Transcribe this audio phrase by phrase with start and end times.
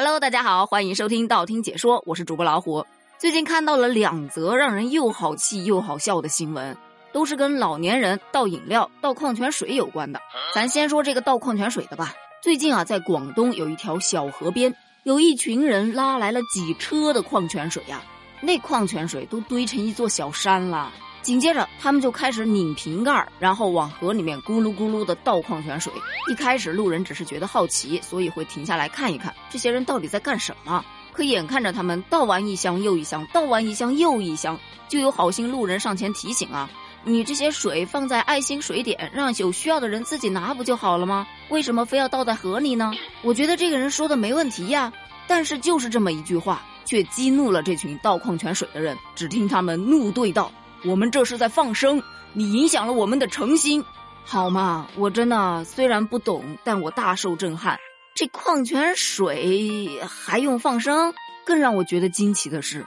[0.00, 2.86] Hello，大家好，欢迎收听道听解说，我是主播老虎。
[3.18, 6.76] 最近看到了两则让人又好气又好笑的新闻，
[7.12, 10.20] 都是跟老年人倒饮料、倒矿泉水有关的。
[10.54, 12.14] 咱先说这个倒矿泉水的吧。
[12.40, 14.72] 最近啊，在广东有一条小河边，
[15.02, 18.00] 有一群人拉来了几车的矿泉水呀，
[18.40, 20.92] 那矿泉水都堆成一座小山了。
[21.22, 25.92] 紧接着，他们就开始拧瓶盖，然后往河里面咕噜咕噜的倒矿泉水。
[26.30, 30.84] 一开始，路人只是觉得好奇，所以会停下来看一看这些人到底在干什么。
[31.12, 34.58] 可眼看着他们倒完一箱又一箱，倒完一箱又一箱，
[34.88, 36.70] 就有好心路人上前提醒啊
[37.02, 41.26] ：“你这些水放在爱心水点，让有需要的人自己拿不就好了吗？
[41.48, 44.92] 为什么非要倒在河里呢？”我觉得这个人说的没问题呀，
[45.26, 48.96] 但是就是这么一句话，却激怒了这群倒矿泉水的人。
[49.16, 50.52] 只听他们怒对道
[50.84, 53.84] ：“我们这是在放生，你影响了我们的诚心，
[54.24, 57.78] 好吗？”我真的虽然不懂，但我大受震撼。
[58.14, 61.14] 这矿泉水还用放生？
[61.44, 62.84] 更让我觉得惊奇的是，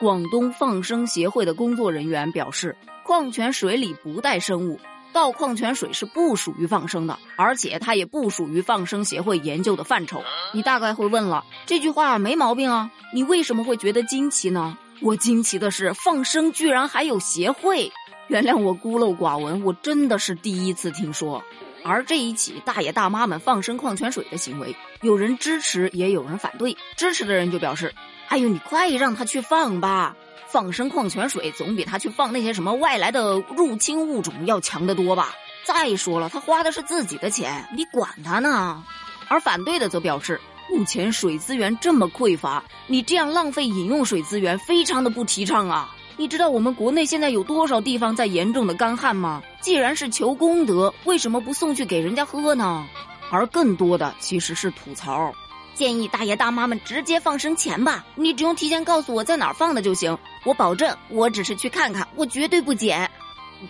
[0.00, 4.80] 广东放生协会的工作人员表示，矿泉水里不带生物，
[5.12, 10.22] 倒矿泉水是不属于放生的，而且它也不属于放生协会研究的范畴。
[10.52, 14.78] 你大概会问了，这句话没毛病啊，你为什么会觉得惊奇呢？
[15.02, 17.90] 我惊奇的是，放生居然还有协会。
[18.28, 21.42] 原谅我孤陋寡闻，我真的是第一次听说。
[21.82, 26.76] 而这一起大爷大妈们放生矿泉水的行为，有人支持，也有人反对。
[26.96, 27.94] 支持的人就表示
[28.28, 30.14] ：“哎呦，你快让他去放吧！
[30.48, 35.34] 放生矿泉水总比他去放那些什么外来的入侵物种要强得多吧？
[35.64, 38.84] 再说了，他花的是自己的钱，你管他呢？”
[39.28, 40.40] 而反对的则表示
[40.70, 49.42] ：“目前水资源这么匮乏，你这样浪费饮用水资源，非常的不提倡啊！”你知道我们国内现在有多少地方在严重的干旱吗？
[49.60, 52.86] 既然是求功德，为什么不送去给人家喝呢？
[53.30, 55.32] 而更多的其实是吐槽，
[55.74, 63.10] 建议大爷大妈们直接放生钱吧，你只用提前告诉我在哪儿放的就行，我保证我只是去看看，我绝对不捡。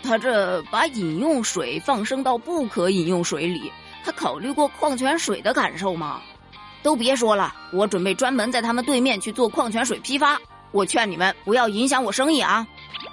[0.03, 3.71] 他这把饮用水放生到不可饮用水里，
[4.05, 6.21] 他考虑过矿泉水的感受吗？
[6.83, 10.41] 都别说了，我准备专门在他们对面去做矿泉水批发。
[10.73, 12.67] 我劝你们不要影响我生意啊！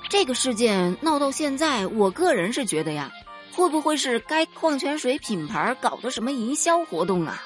[0.09, 3.11] 这个事件闹到现在，我个人是觉得呀，
[3.53, 7.41] 会不会是该矿泉水品牌搞的什么营销活动啊？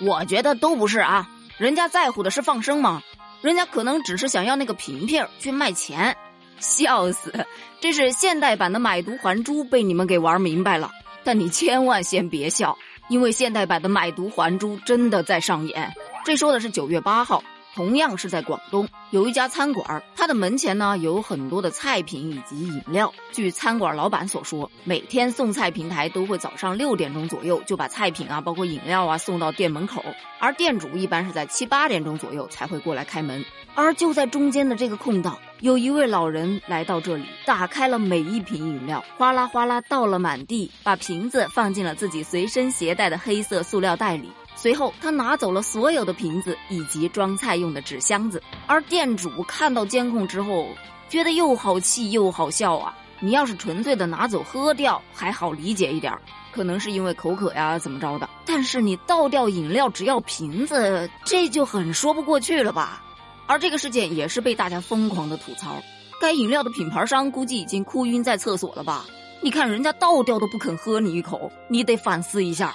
[0.00, 3.02] 我觉得都不是啊，人家在乎的是放生吗？
[3.40, 6.16] 人家可能只是想要那个瓶瓶去卖钱，
[6.58, 7.46] 笑死！
[7.80, 10.90] 这是现代版的买椟还珠被你们给玩明白了。
[11.24, 12.76] 但你千万先别笑，
[13.08, 15.92] 因为现代版的买椟还珠真的在上演。
[16.24, 17.42] 这说的是九月八号。
[17.74, 23.10] 同样是在广东，有一家餐馆，它的门前呢有很多的菜品以及饮料。
[23.32, 30.04] 据餐馆老板所说，每天送菜平台都会早上六点钟左右就把菜品啊，包括饮料啊送到店门口，
[30.38, 33.42] 而店主一般是在七八点钟左右才会过来开门。
[33.74, 44.28] 而就在中间的这个空档，有一位老人来到这里，打开了每一瓶饮料，哗啦哗啦倒了满地，把瓶子放进了自己随身携带的黑色塑料袋里。
[44.56, 48.42] 随后，他拿走了所有的瓶子以及装菜用的纸箱子。
[48.66, 50.66] 而店主看到监控之后，
[51.08, 52.92] 觉得又好气又好笑啊！
[53.20, 56.12] 你要是纯粹的拿走喝掉，还好理解一点，
[56.50, 58.28] 可能是因为口渴呀，怎么着的。
[58.44, 63.00] 但是你倒掉饮料只要瓶子，这就很说不过去了吧？
[63.46, 65.82] 而这个事件也是被大家疯狂的吐槽。
[66.20, 69.04] 该饮料的品牌商估计已经哭晕在厕所了吧？
[69.40, 72.74] 你看人家倒掉都不肯喝你一口，你得反思一下。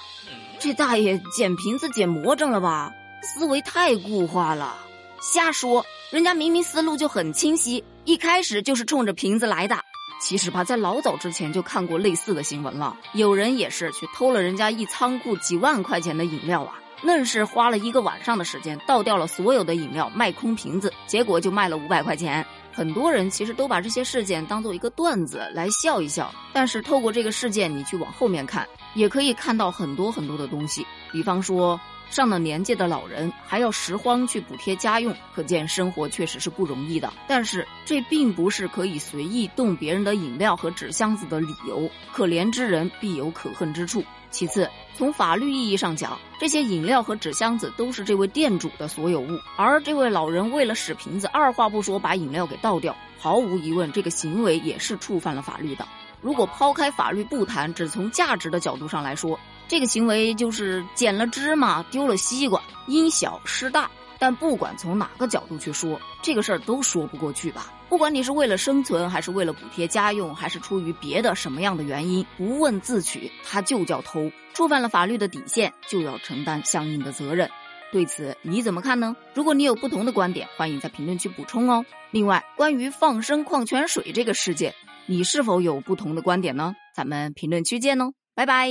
[0.59, 2.91] 这大爷捡瓶子捡魔怔了吧？
[3.21, 4.75] 思维太固化了，
[5.21, 5.85] 瞎说！
[6.11, 9.77] 人家明明思路就很清晰，一开始就是冲着瓶子来的。
[10.19, 22.45] 其实吧，在老早之前就看过类似的新闻了，有人也是去偷了人家一仓库几万块钱的饮料啊，愣是花了一个晚上的时间倒掉了所有的饮料，卖空瓶子，结果就卖了五百块钱。
[22.73, 30.85] 很多人其实都把这些事件当做一个段子来笑一笑，但是透过这个事件，你去往后面看，也可以看到很多很多的东西。
[31.11, 31.79] 比方说，
[32.09, 37.11] 上了年纪的老人还要拾荒去补贴家用，可见生活确实是不容易的。
[37.27, 41.89] 但是这并不是可以随意动别人的饮料和纸箱子的理由。
[42.11, 44.03] 可怜之人必有可恨之处。
[44.29, 55.87] 其次，从法律意义上讲，这些饮料和纸箱子都是这位店主的所有物，而这位老人为了使瓶子，二话不说把饮料给倒掉，毫无疑问，这个行为也是触犯了法律的。
[56.21, 63.89] 如果抛开法律不谈，只从价值的角度上来说，这个行为就是捡了芝麻丢了西瓜，因小失大。
[64.19, 67.71] 但不管从哪个角度去说，这个事儿都说不过去吧。
[67.87, 77.49] 不管你是为了生存，还是为了补贴家用，还是出于别的什么样的原因，不问自取，他就叫偷，触犯了法律的底线，就要承担相应的责任。
[77.91, 79.15] 对此你怎么看呢？
[79.35, 81.85] 如果你有不同的观点，欢迎在评论区补充哦。
[82.09, 84.73] 另外，关于放生矿泉水这个事件，
[85.05, 86.73] 你是否有不同的观点呢？
[86.95, 88.67] 咱们评论区见哦，拜拜。